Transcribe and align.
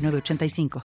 985. 0.00 0.82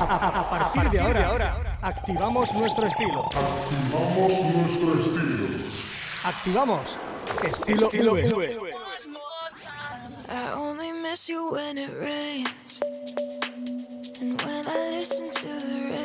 A, 0.00 0.70
partir 0.74 0.90
de 0.90 1.00
ahora, 1.00 1.78
activamos 1.82 2.52
nuestro 2.54 2.86
estilo. 2.86 3.24
Activamos 3.26 4.32
nuestro 4.54 4.94
estilo. 5.00 5.48
Activamos 6.24 6.96
estilo, 7.42 7.86
estilo 7.86 8.12
V. 8.12 8.70
I 10.30 10.52
only 10.54 10.92
miss 10.92 11.28
you 11.28 11.50
when 11.52 11.78
it 11.78 11.90
rains. 11.98 12.80
And 14.20 14.40
when 14.42 14.66
I 14.66 14.90
listen 14.90 15.30
to 15.30 15.46
the 15.46 15.80
radio, 15.90 15.97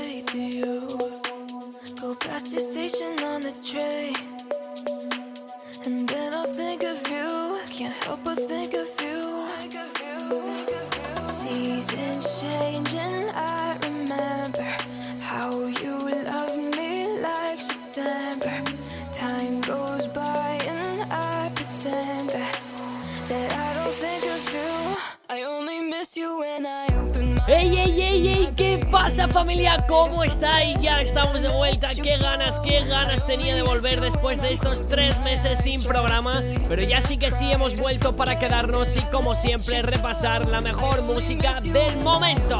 familia? 29.33 29.83
¿Cómo 29.87 30.23
estáis? 30.23 30.77
Ya 30.79 30.97
estamos 30.97 31.41
de 31.41 31.49
vuelta. 31.49 31.89
¡Qué 31.95 32.17
ganas, 32.17 32.59
qué 32.59 32.81
ganas 32.85 33.25
tenía 33.25 33.55
de 33.55 33.63
volver 33.63 33.99
después 33.99 34.39
de 34.39 34.53
estos 34.53 34.87
tres 34.87 35.19
meses 35.21 35.59
sin 35.63 35.83
programa! 35.83 36.41
Pero 36.69 36.83
ya 36.83 37.01
sí 37.01 37.17
que 37.17 37.31
sí 37.31 37.51
hemos 37.51 37.75
vuelto 37.75 38.15
para 38.15 38.37
quedarnos 38.37 38.95
y 38.95 39.01
como 39.11 39.33
siempre 39.33 39.81
repasar 39.81 40.47
la 40.47 40.61
mejor 40.61 41.01
música 41.01 41.59
del 41.61 41.97
momento. 41.97 42.59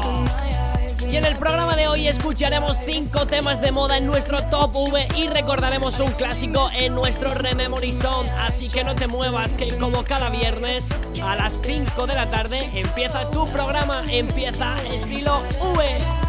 Y 1.08 1.16
en 1.16 1.24
el 1.24 1.36
programa 1.36 1.76
de 1.76 1.86
hoy 1.86 2.08
escucharemos 2.08 2.76
5 2.84 3.26
temas 3.26 3.60
de 3.60 3.70
moda 3.70 3.96
en 3.98 4.06
nuestro 4.06 4.42
Top 4.50 4.74
V 4.74 5.06
y 5.14 5.28
recordaremos 5.28 6.00
un 6.00 6.10
clásico 6.12 6.68
en 6.76 6.94
nuestro 6.96 7.32
Rememory 7.34 7.92
Song. 7.92 8.26
Así 8.40 8.68
que 8.68 8.82
no 8.82 8.96
te 8.96 9.06
muevas, 9.06 9.52
que 9.52 9.68
como 9.78 10.02
cada 10.02 10.28
viernes 10.28 10.84
a 11.22 11.36
las 11.36 11.56
5 11.62 12.06
de 12.08 12.14
la 12.16 12.26
tarde 12.30 12.68
empieza 12.74 13.30
tu 13.30 13.46
programa, 13.48 14.02
empieza 14.10 14.74
estilo 14.92 15.40
V. 15.60 16.23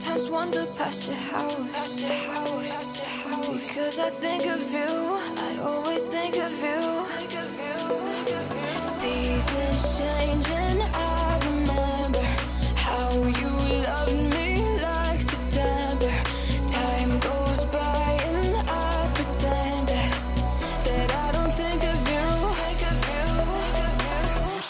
sometimes 0.00 0.30
wander 0.30 0.66
past 0.76 1.08
your 1.08 1.16
house. 1.16 2.02
Because 3.52 3.98
I 3.98 4.08
think 4.10 4.46
of 4.46 4.70
you, 4.72 4.88
I 5.46 5.58
always 5.62 6.08
think 6.08 6.36
of 6.36 6.52
you. 6.52 6.80
Seasons 8.80 9.98
change 9.98 10.48
and 10.48 10.82
I 10.94 11.38
remember 11.44 12.24
how 12.76 13.10
you 13.12 13.50
loved 13.84 14.34
me 14.34 14.80
like 14.80 15.20
September. 15.20 16.12
Time 16.66 17.18
goes 17.18 17.64
by 17.66 18.18
and 18.24 18.56
I 18.68 19.10
pretend 19.14 19.88
that, 19.88 20.84
that 20.84 21.14
I 21.14 21.32
don't 21.32 21.52
think 21.52 21.82
of 21.84 22.00
you. 22.08 22.26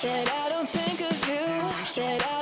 That 0.02 0.28
I 0.32 0.48
don't 0.48 0.68
think 0.68 1.00
of 1.02 1.28
you. 1.28 2.02
That 2.02 2.26
I 2.26 2.39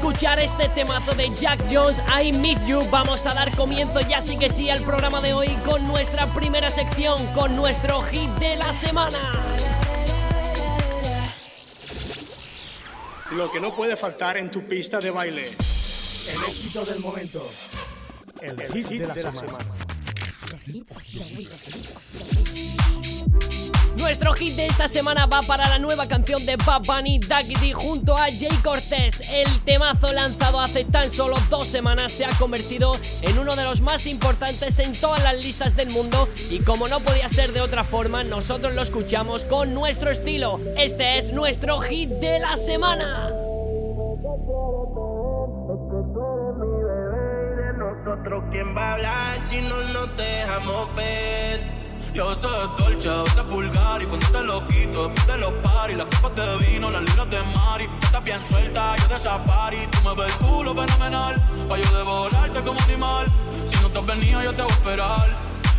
escuchar 0.00 0.38
este 0.38 0.66
temazo 0.70 1.12
de 1.12 1.28
Jack 1.34 1.60
Jones, 1.70 2.00
I 2.18 2.32
Miss 2.32 2.66
You, 2.66 2.80
vamos 2.90 3.26
a 3.26 3.34
dar 3.34 3.54
comienzo 3.54 4.00
ya 4.00 4.22
sí 4.22 4.38
que 4.38 4.48
sí 4.48 4.70
al 4.70 4.82
programa 4.82 5.20
de 5.20 5.34
hoy 5.34 5.48
con 5.62 5.86
nuestra 5.86 6.26
primera 6.32 6.70
sección, 6.70 7.26
con 7.34 7.54
nuestro 7.54 8.00
hit 8.04 8.30
de 8.38 8.56
la 8.56 8.72
semana. 8.72 9.18
Lo 13.32 13.52
que 13.52 13.60
no 13.60 13.76
puede 13.76 13.94
faltar 13.94 14.38
en 14.38 14.50
tu 14.50 14.62
pista 14.62 15.00
de 15.00 15.10
baile. 15.10 15.48
El 15.48 16.44
éxito 16.48 16.82
del 16.86 17.00
momento. 17.00 17.46
El, 18.40 18.58
hit, 18.72 18.88
de 18.88 19.06
la, 19.06 19.14
semana. 19.14 19.58
Nuestro 24.00 24.32
hit 24.32 24.56
de 24.56 24.66
esta 24.66 24.88
semana 24.88 25.26
va 25.26 25.40
para 25.42 25.68
la 25.68 25.78
nueva 25.78 26.08
canción 26.08 26.44
de 26.46 26.56
Bad 26.56 26.82
Bunny 26.86 27.20
junto 27.72 28.16
a 28.16 28.24
Jay 28.24 28.56
Cortés. 28.64 29.30
El 29.30 29.60
temazo 29.60 30.10
lanzado 30.12 30.58
hace 30.58 30.84
tan 30.84 31.12
solo 31.12 31.36
dos 31.50 31.66
semanas 31.66 32.10
se 32.10 32.24
ha 32.24 32.30
convertido 32.38 32.94
en 33.22 33.38
uno 33.38 33.54
de 33.56 33.64
los 33.64 33.82
más 33.82 34.06
importantes 34.06 34.78
en 34.78 34.92
todas 34.92 35.22
las 35.22 35.44
listas 35.44 35.76
del 35.76 35.90
mundo 35.90 36.28
y 36.50 36.60
como 36.60 36.88
no 36.88 37.00
podía 37.00 37.28
ser 37.28 37.52
de 37.52 37.60
otra 37.60 37.84
forma, 37.84 38.24
nosotros 38.24 38.74
lo 38.74 38.80
escuchamos 38.80 39.44
con 39.44 39.74
nuestro 39.74 40.10
estilo. 40.10 40.58
Este 40.78 41.18
es 41.18 41.32
nuestro 41.32 41.78
hit 41.80 42.08
de 42.08 42.38
la 42.40 42.56
semana. 42.56 43.30
Yo 52.12 52.34
soy 52.34 52.68
dolce, 52.76 53.08
a 53.08 53.22
veces 53.22 53.46
vulgar 53.48 54.02
y 54.02 54.06
cuando 54.06 54.26
te 54.28 54.42
lo 54.42 54.66
quito, 54.66 55.08
después 55.08 55.26
de 55.26 55.38
los 55.38 55.52
paris, 55.62 55.96
las 55.96 56.06
copas 56.06 56.34
de 56.34 56.66
vino, 56.66 56.90
las 56.90 57.02
libras 57.02 57.30
de 57.30 57.42
mari, 57.54 57.86
tú 57.86 58.06
estás 58.06 58.24
bien 58.24 58.44
suelta, 58.44 58.96
yo 58.96 59.08
de 59.08 59.18
safari, 59.18 59.78
tú 59.90 59.98
me 60.08 60.14
ves 60.16 60.32
el 60.32 60.46
culo 60.46 60.74
fenomenal, 60.74 61.40
pa' 61.68 61.78
yo 61.78 61.96
devorarte 61.96 62.62
como 62.62 62.80
animal, 62.80 63.26
si 63.66 63.76
no 63.76 63.88
te 63.90 63.98
has 64.00 64.06
venido 64.06 64.42
yo 64.42 64.52
te 64.52 64.62
voy 64.62 64.72
a 64.72 64.74
esperar, 64.74 65.30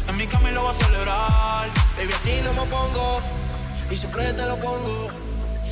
en 0.07 0.18
mi 0.18 0.25
cama 0.28 0.50
y 0.50 0.54
lo 0.54 0.62
voy 0.63 0.72
a 0.72 0.74
celebrar. 0.74 1.69
Baby, 1.98 2.13
a 2.13 2.18
ti 2.19 2.31
no 2.44 2.54
me 2.54 2.69
pongo 2.69 3.22
y 3.89 3.95
siempre 3.95 4.33
te 4.33 4.45
lo 4.45 4.56
pongo. 4.57 5.10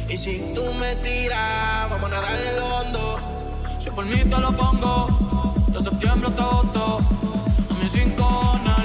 Y 0.08 0.18
si 0.18 0.52
tú 0.54 0.74
me 0.74 0.96
tiras, 0.98 1.90
vamos 1.90 2.12
a 2.12 2.16
nadar 2.16 2.40
en 2.48 2.56
lo 2.58 2.66
hondo. 2.66 3.20
Si 3.80 3.90
por 3.92 4.06
mí 4.06 4.18
te 4.18 4.38
lo 4.40 4.52
pongo, 4.56 5.56
de 5.68 5.82
septiembre 5.82 6.30
hasta 6.30 6.44
agosto, 6.44 7.00
a 7.00 7.84
mis 7.84 7.92
cinco 7.92 8.24
cojones, 8.24 8.79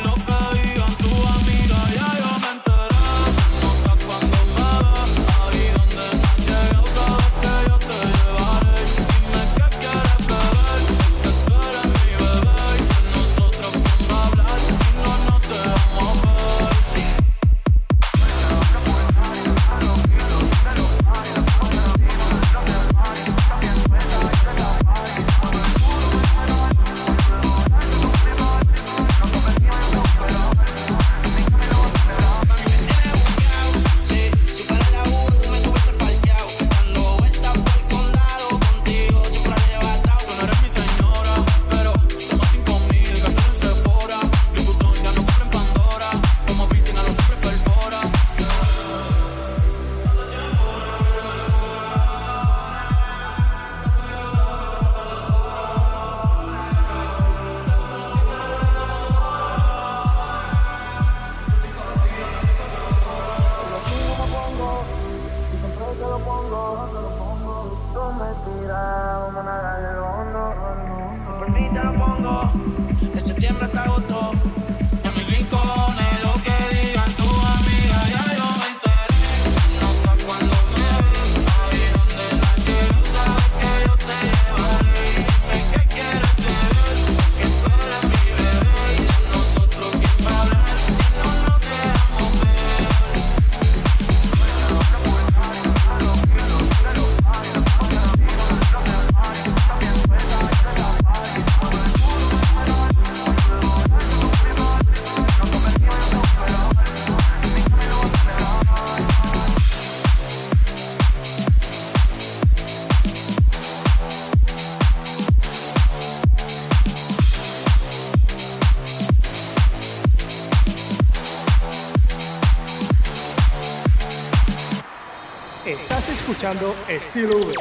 Estilo 126.94 127.36
V 127.38 127.54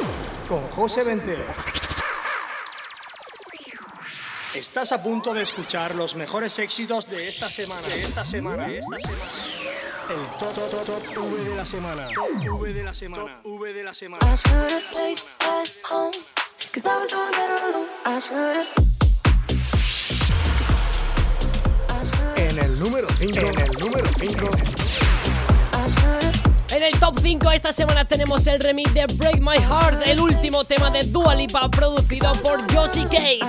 con 0.48 0.70
José 0.70 1.04
Ventero. 1.04 1.44
Estás 4.54 4.92
a 4.92 5.02
punto 5.02 5.34
de 5.34 5.42
escuchar 5.42 5.96
los 5.96 6.14
mejores 6.16 6.60
éxitos 6.60 7.10
de 7.10 7.28
esta 7.28 7.50
semana, 7.50 7.82
de 7.82 8.04
esta 8.04 8.26
semana, 8.26 8.68
de 8.68 8.78
esta 8.78 9.00
semana. 9.00 9.34
El 10.10 10.40
top, 10.40 10.54
top, 10.54 10.86
top, 10.86 11.14
top, 11.16 11.34
V 11.34 11.50
de 11.50 11.56
la 11.56 11.66
semana. 11.66 12.08
Top 12.14 12.30
V 12.60 12.74
de 12.74 12.84
la 12.84 12.94
semana. 12.94 13.42
Top 13.42 13.52
V 13.60 13.74
de 13.74 13.84
la 13.84 13.96
semana. 13.96 14.36
En 22.36 22.60
el 22.60 22.80
número 22.80 23.08
5, 23.10 23.40
en 23.40 23.60
el 23.60 23.72
número 23.80 24.08
5. 24.20 24.50
En 26.74 26.82
el 26.82 27.00
top 27.00 27.20
5 27.22 27.52
esta 27.52 27.72
semana 27.72 28.04
tenemos 28.04 28.48
el 28.48 28.60
remix 28.60 28.92
de 28.96 29.06
Break 29.06 29.42
My 29.42 29.58
Heart, 29.60 30.08
el 30.08 30.20
último 30.20 30.66
tema 30.66 30.90
de 30.90 31.04
Dua 31.04 31.36
Lipa 31.36 31.70
producido 31.70 32.32
por 32.42 32.62
Josie 32.74 33.06
K. 33.06 33.46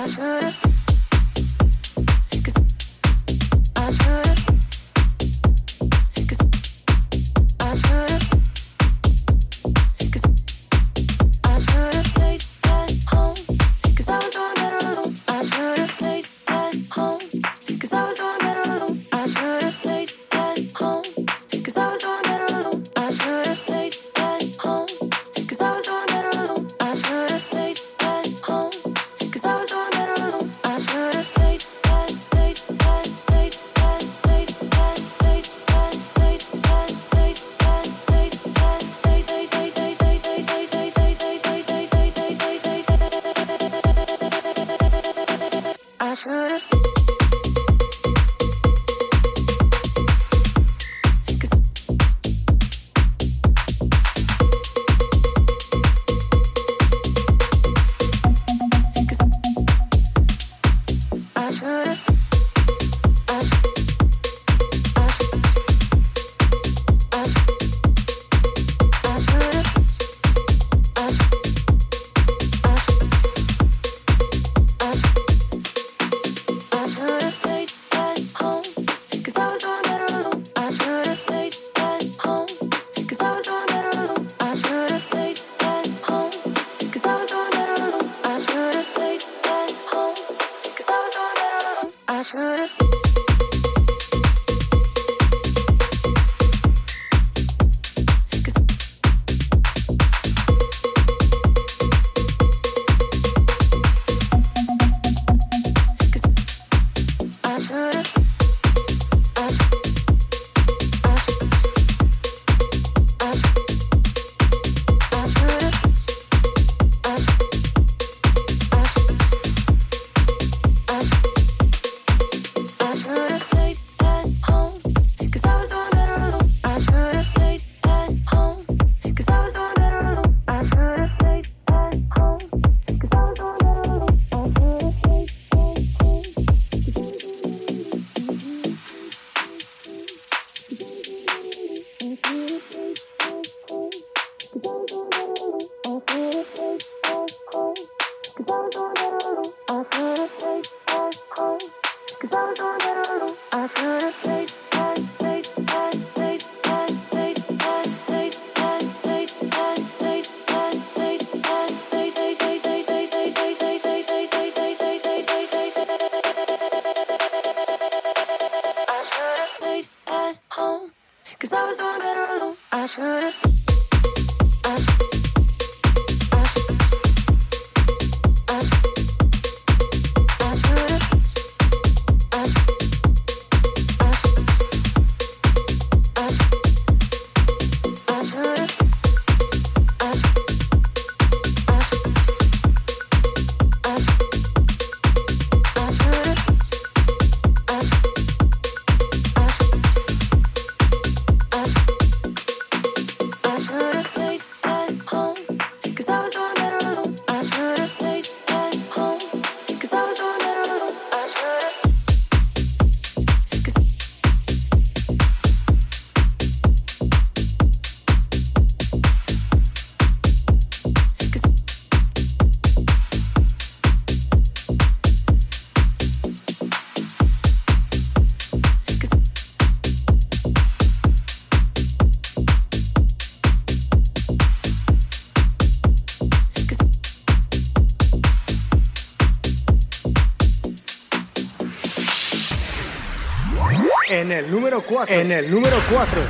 número 244.74 244.88
4. 244.88 245.14
En 245.14 245.30
el 245.30 245.50
número 245.50 245.76
4. 245.92 246.22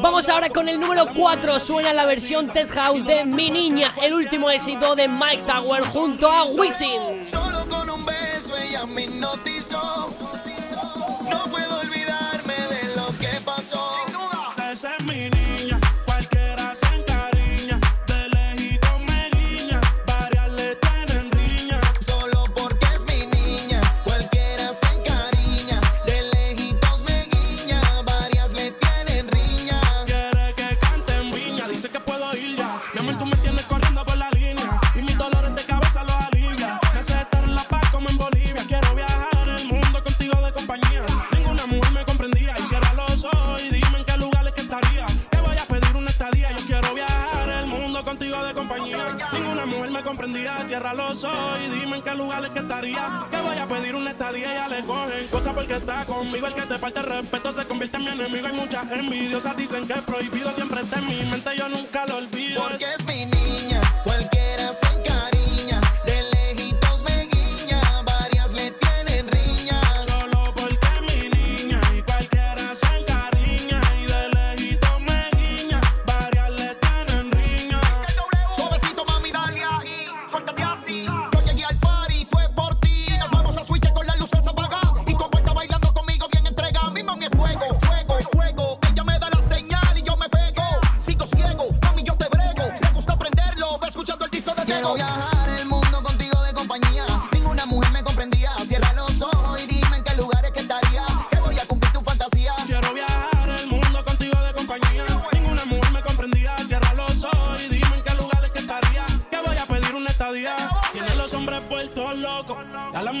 Vamos 0.00 0.28
ahora 0.28 0.48
con 0.48 0.68
el 0.68 0.80
número 0.80 1.06
4. 1.14 1.58
Suena 1.58 1.92
la 1.92 2.06
versión 2.06 2.48
Test 2.48 2.72
House 2.72 3.04
de 3.04 3.26
Mi 3.26 3.50
Niña, 3.50 3.94
el 4.00 4.14
último 4.14 4.50
éxito 4.50 4.94
de 4.94 5.06
Mike 5.06 5.42
Tower 5.46 5.82
junto 5.84 6.30
a 6.30 6.44
Wisin. 6.44 7.26
Solo 7.26 7.66
con 7.68 7.90
un 7.90 8.06
beso 8.06 8.56
ella 8.56 8.86
me 8.86 9.04
hipnotizó. 9.04 10.19
contigo 48.10 48.44
de 48.44 48.54
compañía. 48.54 49.16
Ninguna 49.32 49.66
mujer 49.66 49.90
me 49.92 50.02
comprendía. 50.02 50.58
Cierra 50.66 50.94
los 50.94 51.22
ojos 51.22 51.58
y 51.64 51.78
dime 51.78 51.98
en 51.98 52.02
qué 52.02 52.14
lugar 52.16 52.44
es 52.44 52.50
que 52.50 52.58
estaría. 52.58 53.26
Que 53.30 53.36
voy 53.40 53.56
a 53.56 53.66
pedir 53.66 53.94
una 53.94 54.10
estadía 54.10 54.52
y 54.52 54.56
ya 54.56 54.68
le 54.68 54.82
cogen 54.82 55.28
cosas 55.28 55.54
porque 55.54 55.74
está 55.74 56.04
conmigo. 56.04 56.48
El 56.48 56.54
que 56.54 56.62
te 56.62 56.76
falta 56.78 57.02
respeto 57.02 57.52
se 57.52 57.64
convierte 57.66 57.98
en 57.98 58.04
mi 58.04 58.10
enemigo. 58.10 58.48
Hay 58.48 58.52
muchas 58.52 58.90
envidiosas, 58.90 59.56
dicen 59.56 59.86
que 59.86 59.92
es 59.92 60.02
prohibido. 60.02 60.50
Siempre 60.50 60.80
está 60.80 60.98
en 60.98 61.06
mi 61.06 61.22
mente, 61.30 61.50
yo 61.56 61.68
nunca 61.68 62.04
lo 62.06 62.16
olvido. 62.16 62.62
Porque 62.68 62.86
es 62.92 63.04
mi 63.04 63.26
niña. 63.26 63.80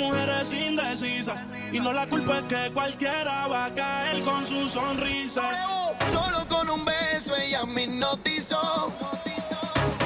mujeres 0.00 0.52
indecisas. 0.52 1.42
Y 1.72 1.78
no 1.78 1.92
la 1.92 2.06
culpa 2.06 2.38
es 2.38 2.42
que 2.44 2.70
cualquiera 2.72 3.46
va 3.46 3.66
a 3.66 3.74
caer 3.74 4.22
con 4.22 4.46
su 4.46 4.68
sonrisa. 4.68 5.96
Solo 6.10 6.48
con 6.48 6.68
un 6.70 6.84
beso 6.84 7.36
ella 7.36 7.64
me 7.66 7.84
hipnotizó. 7.84 8.92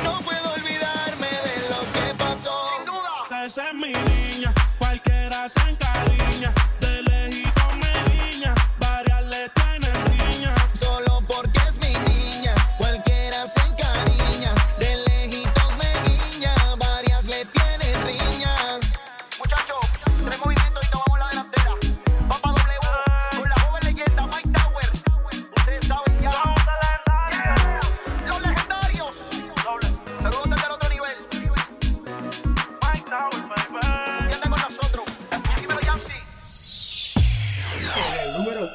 No 0.03 0.21
puedo 0.21 0.53
olvidarme 0.53 1.29
de 1.47 1.57
lo 1.71 1.81
que 1.95 2.15
pasó. 2.19 2.53
Sin 2.77 2.87
duda. 2.87 3.47
Ese 3.47 3.63
es 3.69 3.75
mi 3.75 4.24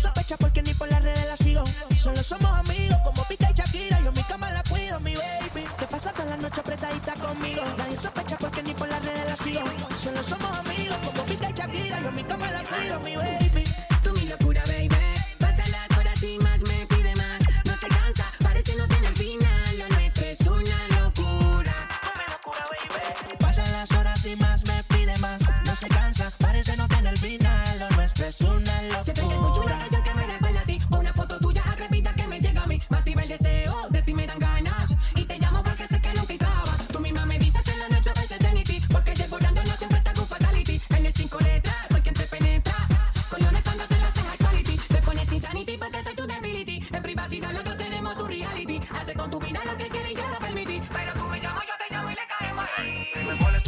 Sospecha 0.00 0.36
por 0.38 0.49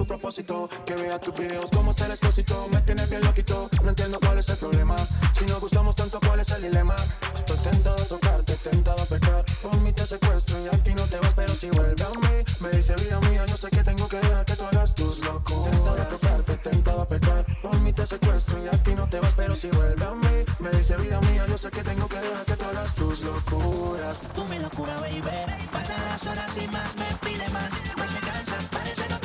propósito, 0.06 0.68
que 0.85 0.94
vea 0.94 1.18
tus 1.18 1.35
videos 1.35 1.71
como 1.71 1.92
ser 1.92 2.11
expósito, 2.11 2.66
me 2.71 2.80
tienes 2.80 3.09
bien 3.09 3.23
loquito, 3.23 3.68
no 3.82 3.88
entiendo 3.90 4.18
cuál 4.21 4.38
es 4.38 4.49
el 4.49 4.56
problema, 4.56 4.97
si 5.32 5.44
nos 5.47 5.61
gustamos 5.61 5.94
tanto 5.97 6.21
cuál 6.21 6.40
es 6.40 6.50
el 6.50 6.62
dilema, 6.62 6.97
estoy 7.35 7.59
tentado 7.59 7.97
a 8.02 8.04
tocarte, 8.04 8.54
tentado 8.54 9.02
a 9.02 9.06
pecar, 9.06 9.44
por 9.62 9.76
mí 9.80 9.92
te 9.92 10.06
secuestro 10.06 10.56
y 10.64 10.68
aquí 10.68 10.94
no 10.94 11.04
te 11.04 11.18
vas, 11.18 11.35
pero 11.35 11.54
si 11.54 11.71
vuelve 11.71 12.04
a 12.04 12.11
mí, 12.11 12.44
me 12.61 12.71
dice 12.71 12.94
vida 12.97 13.21
mía, 13.30 13.44
yo 13.47 13.56
sé 13.56 13.68
que 13.71 13.82
tengo 13.82 14.09
que 14.09 14.16
dejar 14.16 14.44
que 14.44 14.56
tú 14.56 14.64
hagas 14.64 14.94
tus 14.94 15.18
locos, 15.21 15.71
tentado 15.71 16.02
a 16.02 16.09
tocarte, 16.09 16.56
tentado 16.56 17.00
a 17.02 17.09
pecar, 17.09 17.44
por 17.62 17.80
mí 17.80 17.92
te 17.92 18.06
secuestro 18.06 18.62
y 18.64 18.68
aquí 18.68 18.94
no 18.94 19.09
te 19.09 19.21
vas, 19.21 19.35
pero 19.35 19.54
si 19.56 19.68
vuelve 19.71 20.04
a 20.04 20.14
mí, 20.14 20.44
me 20.59 20.71
dice 20.71 20.97
vida 20.97 21.21
mía, 21.21 21.44
yo 21.47 21.59
sé 21.59 21.71
que 21.71 21.82
tengo 21.82 22.09
que 22.09 22.16
dejar 22.16 22.44
que 22.44 22.56
tú 22.56 22.64
tus 22.97 23.21
locuras, 23.23 24.21
tú 24.35 24.44
mi 24.44 24.59
locura 24.59 24.97
baby, 25.00 25.23
pasan 25.71 26.04
las 26.06 26.26
horas 26.26 26.56
y 26.56 26.66
más 26.68 26.97
me 26.97 27.06
pide 27.21 27.49
más, 27.50 27.71
no 27.97 28.06
se 28.06 28.18
cansa, 28.18 28.56
parece 28.71 29.09
no 29.09 29.22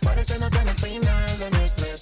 Parece 0.00 0.38
no 0.38 0.50
tiene 0.50 0.72
final 0.74 1.42
en 1.42 1.54
estrés 1.62 2.01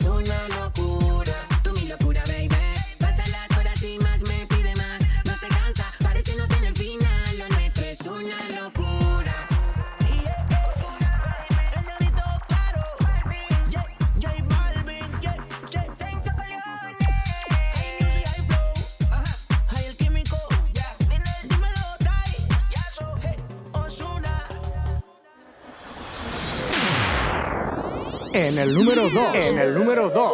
el 28.60 28.74
número 28.74 29.08
2. 29.08 29.34
En 29.36 29.58
el 29.58 29.74
número 29.74 30.10
2. 30.10 30.32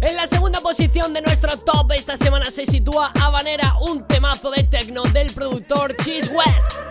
En 0.00 0.14
la 0.14 0.26
segunda 0.28 0.60
posición 0.60 1.12
de 1.12 1.22
nuestro 1.22 1.56
top 1.56 1.90
esta 1.92 2.16
semana 2.16 2.44
se 2.52 2.66
sitúa 2.66 3.10
Habanera, 3.20 3.74
un 3.80 4.06
temazo 4.06 4.50
de 4.52 4.62
techno 4.62 5.02
del 5.02 5.32
productor 5.32 5.96
Cheese 5.96 6.30
West. 6.30 6.85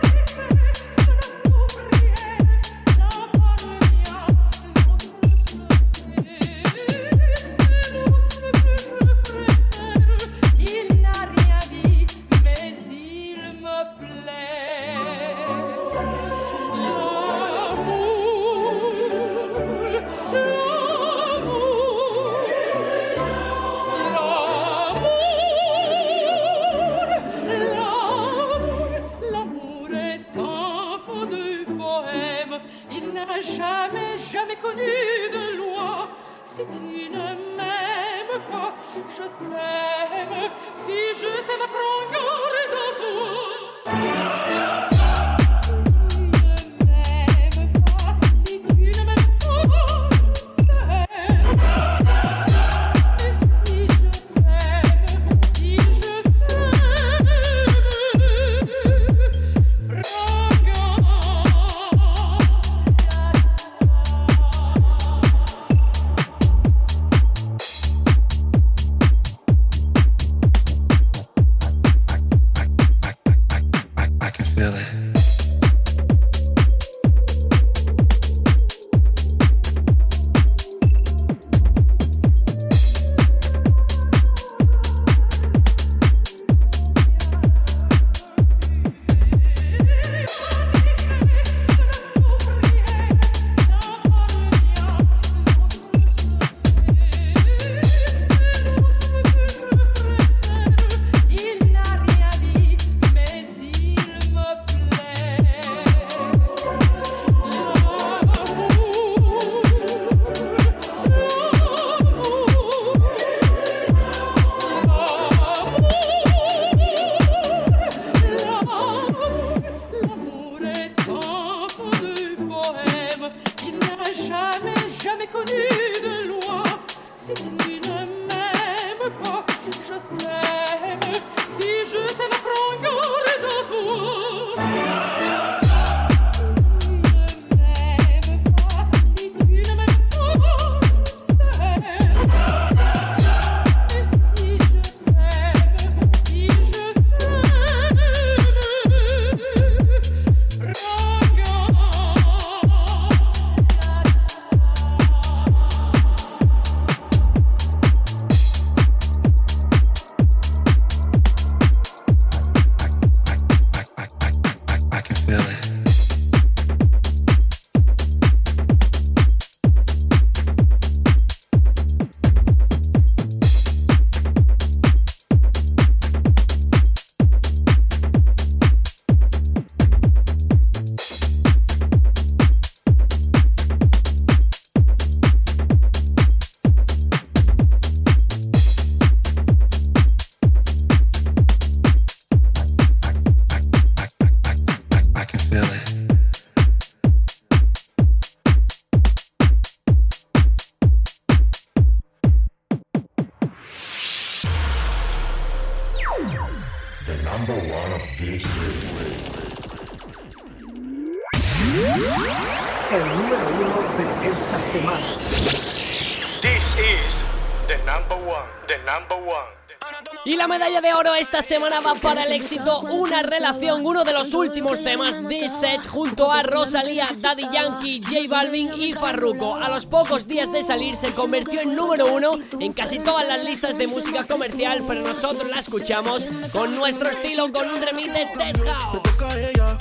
Éxito 222.36 222.80
Una 222.80 223.22
relación, 223.22 223.86
uno 223.86 224.04
de 224.04 224.12
los 224.12 224.34
últimos 224.34 224.82
temas 224.82 225.14
de 225.26 225.48
Sech 225.48 225.88
junto 225.88 226.30
a 226.30 226.42
Rosalía, 226.42 227.08
Daddy 227.18 227.44
Yankee, 227.50 228.02
J 228.02 228.28
Balvin 228.28 228.70
y 228.78 228.92
Farruko. 228.92 229.56
A 229.56 229.70
los 229.70 229.86
pocos 229.86 230.28
días 230.28 230.52
de 230.52 230.62
salir 230.62 230.96
se 230.96 231.12
convirtió 231.12 231.60
en 231.60 231.74
número 231.74 232.12
uno 232.12 232.32
en 232.60 232.74
casi 232.74 232.98
todas 232.98 233.26
las 233.26 233.42
listas 233.42 233.78
de 233.78 233.86
música 233.86 234.24
comercial, 234.24 234.84
pero 234.86 235.00
nosotros 235.00 235.48
la 235.48 235.60
escuchamos 235.60 236.26
con 236.52 236.76
nuestro 236.76 237.08
estilo, 237.08 237.50
con 237.50 237.70
un 237.70 237.80
remix 237.80 238.12
de 238.12 238.26
Ted 238.26 238.62
House. 238.66 239.02
toca 239.02 239.28
a 239.32 239.40
ella. 239.40 239.78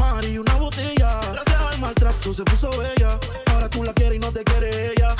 Mari, 0.00 0.38
una 0.38 0.54
botella. 0.54 1.20
Gracias 1.32 1.74
al 1.74 1.78
maltrato 1.78 2.34
se 2.34 2.42
puso 2.42 2.70
bella. 2.70 3.20
Ahora 3.52 3.70
tú 3.70 3.84
la 3.84 3.94
quieres 3.94 4.16
y 4.16 4.18
no 4.18 4.32
te 4.32 4.42
quiere 4.42 4.92
ella. 4.92 5.14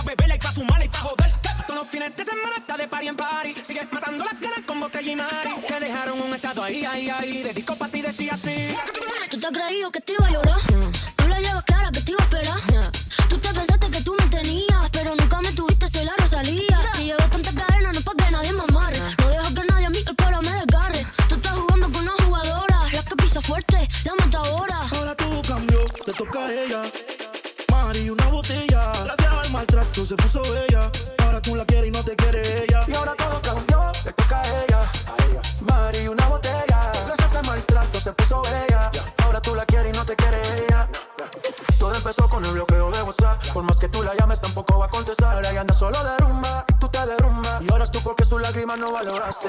Pa' 0.00 0.10
beberla 0.10 0.34
y 0.34 0.38
pa' 0.38 0.52
fumarla 0.52 0.84
y 0.84 0.88
pa' 0.88 0.98
joder. 0.98 1.32
Todos 1.66 1.80
los 1.80 1.88
fines 1.88 2.16
de 2.16 2.24
semana 2.24 2.56
está 2.58 2.76
de 2.76 2.88
party 2.88 3.08
en 3.08 3.16
party. 3.16 3.54
Sigue 3.62 3.86
matando 3.90 4.24
las 4.24 4.40
ganas 4.40 4.64
con 4.66 4.80
botella 4.80 5.12
y 5.12 5.16
mari. 5.16 5.50
Te 5.68 5.80
dejaron 5.80 6.20
un 6.20 6.34
estado 6.34 6.62
ahí, 6.62 6.84
ahí, 6.84 7.08
ahí. 7.10 7.42
De 7.42 7.52
disco 7.52 7.76
pa' 7.76 7.88
ti 7.88 8.02
decía 8.02 8.32
así. 8.34 8.74
Tú 9.30 9.38
te 9.38 9.46
has 9.46 9.52
creído 9.52 9.90
que 9.90 10.00
te 10.00 10.12
iba 10.14 10.26
a 10.26 10.30
llorar. 10.30 10.60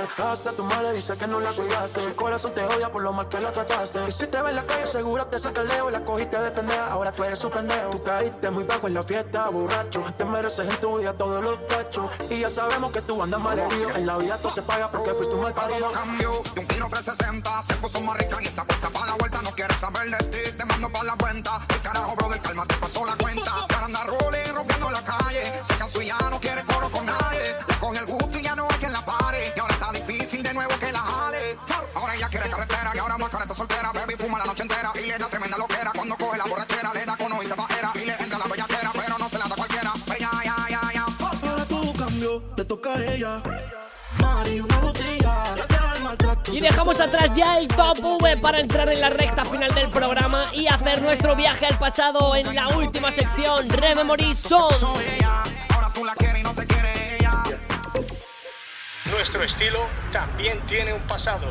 Hasta 0.02 0.52
tu 0.52 0.64
madre 0.64 0.94
dice 0.94 1.16
que 1.18 1.28
no 1.28 1.40
la 1.40 1.52
cuidaste. 1.52 2.04
El 2.04 2.16
corazón 2.16 2.54
te 2.54 2.64
odia 2.64 2.92
por 2.92 3.02
lo 3.02 3.14
mal 3.14 3.28
que 3.30 3.40
la 3.40 3.52
trataste. 3.52 4.00
Y 4.08 4.12
si 4.12 4.28
te 4.28 4.42
ve 4.42 4.50
en 4.50 4.56
la 4.56 4.66
calle, 4.66 4.88
seguro 4.88 5.26
te 5.28 5.40
saca 5.40 5.62
el 5.62 5.68
leo. 5.68 5.90
La 5.90 6.04
cogiste 6.04 6.40
de 6.40 6.52
pendeja, 6.52 6.88
ahora 6.92 7.12
tú 7.12 7.24
eres 7.24 7.40
su 7.40 7.50
pendejo. 7.50 7.90
Tú 7.92 8.04
caíste 8.04 8.50
muy 8.50 8.64
bajo 8.64 8.88
en 8.88 8.94
la 8.94 9.04
fiesta, 9.04 9.50
borracho. 9.50 10.04
Te 10.18 10.26
mereces 10.26 10.70
en 10.70 10.78
tu 10.78 10.98
vida 10.98 11.14
todos 11.14 11.44
los 11.44 11.60
cachos. 11.70 12.10
Y 12.30 12.40
ya 12.40 12.50
sabemos 12.50 12.92
que 12.92 13.02
tú 13.02 13.22
andas 13.22 13.40
mal 13.40 13.58
herido. 13.58 13.90
En 13.96 14.06
la 14.06 14.18
vida 14.18 14.38
todo 14.38 14.52
se 14.52 14.62
paga 14.62 14.90
porque 14.90 15.12
fuiste 15.14 15.36
un 15.36 15.44
mal 15.44 15.54
parido. 15.54 15.80
Todo 15.80 15.92
cambió 15.92 16.32
de 16.54 16.62
un 16.62 16.68
tiro 16.68 16.88
360 16.90 17.64
Se 17.64 17.74
puso 17.76 18.02
más 18.02 18.18
rica 18.18 18.38
y 18.42 18.46
está 18.46 18.66
puesta 18.66 18.90
para 18.90 19.06
la 19.08 19.16
vuelta 19.16 19.42
No 19.42 19.52
quieres 19.52 19.78
saber 19.78 20.10
de 20.10 20.18
ti, 20.26 20.58
te 20.58 20.66
mando 20.66 20.90
para 20.90 21.06
la 21.06 21.16
cuenta 21.16 21.62
El 21.70 21.82
carajo, 21.82 22.16
brother, 22.16 22.42
calma, 22.42 22.66
te 22.66 22.76
pasó 22.76 23.06
la 23.06 23.16
cuenta 23.16 23.68
Para 23.68 23.86
andar 23.86 24.08
rolling, 24.08 24.41
a 42.94 43.14
ella. 43.14 43.42
Y 46.52 46.60
dejamos 46.60 47.00
atrás 47.00 47.32
ya 47.36 47.58
el 47.58 47.68
top 47.68 48.00
V 48.00 48.38
para 48.38 48.60
entrar 48.60 48.90
en 48.90 49.00
la 49.00 49.10
recta 49.10 49.46
final 49.46 49.74
del 49.74 49.90
programa 49.90 50.46
y 50.54 50.68
hacer 50.68 51.02
nuestro 51.02 51.36
viaje 51.36 51.66
al 51.66 51.78
pasado 51.78 52.36
en 52.36 52.54
la 52.54 52.68
última 52.70 53.12
sección, 53.12 53.66
ella 53.66 55.44
Nuestro 59.12 59.44
estilo 59.44 59.80
también 60.12 60.60
tiene 60.68 60.94
un 60.94 61.02
pasado. 61.02 61.48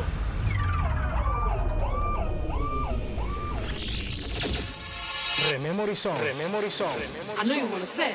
Rememory 5.49 5.95
Song. 5.95 6.17
Rememory 6.19 6.69
Song. 6.69 6.89
I 7.39 7.45
know 7.45 7.55
you 7.55 7.65
wanna 7.67 7.85
say 7.85 8.13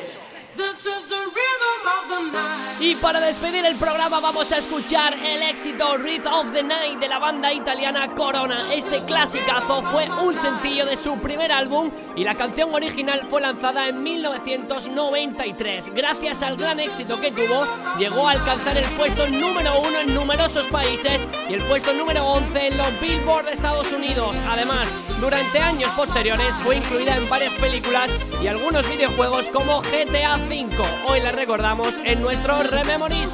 Y 2.79 2.95
para 2.97 3.21
despedir 3.21 3.65
el 3.65 3.77
programa 3.77 4.21
vamos 4.21 4.53
a 4.53 4.59
escuchar 4.59 5.15
el 5.15 5.43
éxito 5.43 5.97
Rhythm 5.97 6.33
of 6.33 6.53
the 6.53 6.63
Night 6.63 6.99
de 7.01 7.09
la 7.09 7.19
banda 7.19 7.53
italiana 7.53 8.15
Corona. 8.15 8.73
Este 8.73 9.01
clasicazo 9.01 9.83
fue 9.83 10.09
un 10.23 10.35
sencillo 10.35 10.87
de 10.87 10.97
su 10.97 11.19
primer 11.19 11.53
álbum 11.53 11.91
y 12.15 12.25
la 12.25 12.35
canción 12.35 12.73
original 12.75 13.23
fue 13.29 13.41
lanzada 13.41 13.89
en 13.89 14.03
1993. 14.03 15.95
Gracias 15.95 16.43
al 16.43 16.57
gran 16.57 16.79
éxito 16.79 17.21
que 17.21 17.33
tuvo, 17.33 17.67
llegó 17.99 18.29
a 18.29 18.33
alcanzar 18.33 18.77
el 18.77 18.85
puesto 18.97 19.27
número 19.27 19.81
uno 19.81 19.99
en 19.99 20.15
numerosos 20.15 20.67
países 20.67 21.21
y 21.49 21.55
el 21.55 21.63
puesto 21.63 21.93
número 21.93 22.25
11 22.25 22.67
en 22.69 22.77
los 22.77 23.01
Billboard 23.01 23.47
de 23.47 23.53
Estados 23.53 23.93
Unidos. 23.93 24.37
Además, 24.49 24.87
durante 25.21 25.59
años 25.59 25.91
posteriores 25.93 26.55
fue 26.63 26.77
incluida 26.77 27.17
en 27.17 27.29
varias 27.29 27.53
películas 27.55 28.11
y 28.43 28.47
algunos 28.47 28.89
videojuegos 28.89 29.49
como 29.49 29.81
GTA 29.83 30.37
V. 30.49 30.67
Hoy 31.09 31.21
la 31.21 31.33
recordamos 31.33 31.95
en 32.05 32.23
nuestro 32.23 32.63
Rememory 32.63 33.27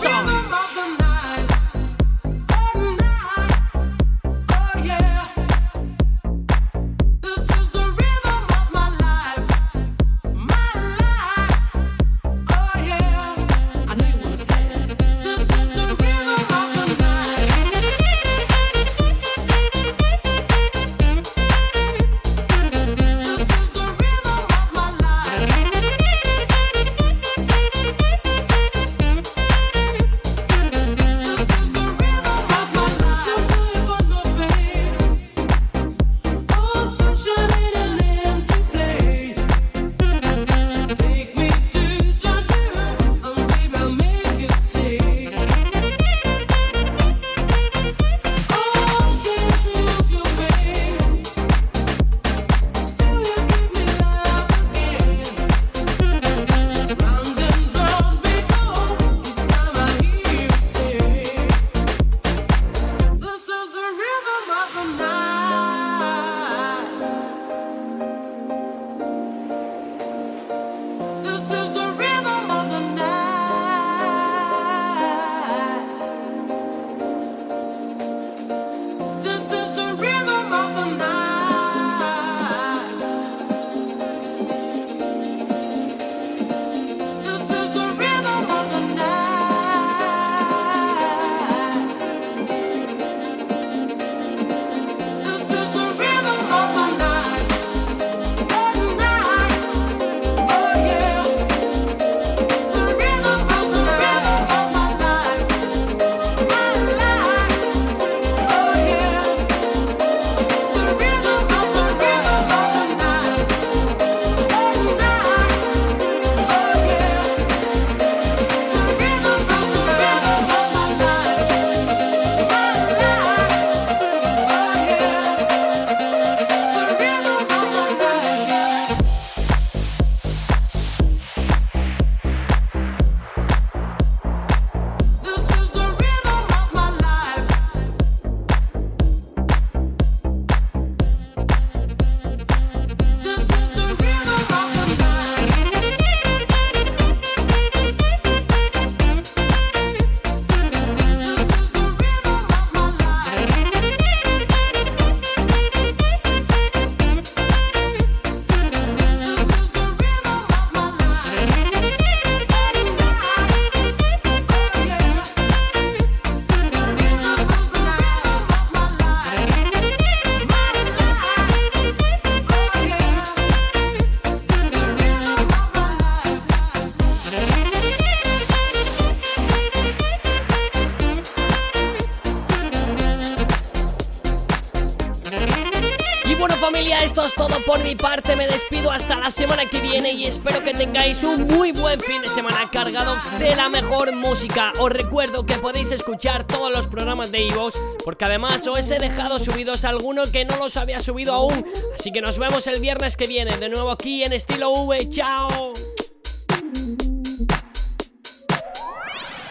semana 189.43 189.67
que 189.67 189.81
viene 189.81 190.13
y 190.13 190.27
espero 190.27 190.63
que 190.63 190.73
tengáis 190.73 191.25
un 191.25 191.49
muy 191.49 191.73
buen 191.73 191.99
fin 191.99 192.23
de 192.23 192.29
semana 192.29 192.71
cargado 192.71 193.17
de 193.41 193.57
la 193.57 193.69
mejor 193.69 194.15
música. 194.15 194.73
Os 194.79 194.89
recuerdo 194.89 195.45
que 195.45 195.55
podéis 195.55 195.91
escuchar 195.91 196.47
todos 196.47 196.71
los 196.71 196.87
programas 196.87 197.33
de 197.33 197.43
Ivos, 197.49 197.75
porque 198.05 198.25
además 198.25 198.65
os 198.69 198.89
he 198.89 199.01
dejado 199.01 199.41
subidos 199.41 199.85
algunos 199.85 200.31
que 200.31 200.45
no 200.45 200.59
los 200.59 200.77
había 200.77 201.01
subido 201.01 201.33
aún. 201.33 201.67
Así 201.99 202.13
que 202.13 202.21
nos 202.21 202.39
vemos 202.39 202.69
el 202.69 202.81
viernes 202.81 203.17
que 203.17 203.27
viene, 203.27 203.57
de 203.57 203.69
nuevo 203.69 203.91
aquí 203.91 204.23
en 204.23 204.33
estilo 204.33 204.71
V. 204.71 205.11
¡Chao! 205.11 205.73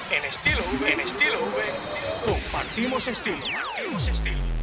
En 0.10 0.24
estilo 0.24 0.62
V, 0.80 0.94
en 0.94 1.00
estilo 1.02 1.38
V, 1.38 2.32
compartimos 2.32 3.08
estilo. 3.10 3.36
Compartimos 3.36 4.08
estilo. 4.08 4.61